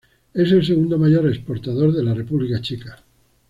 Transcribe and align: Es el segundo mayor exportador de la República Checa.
Es 0.33 0.51
el 0.51 0.65
segundo 0.65 0.97
mayor 0.97 1.27
exportador 1.29 1.93
de 1.93 2.03
la 2.03 2.15
República 2.15 2.59
Checa. 2.59 3.03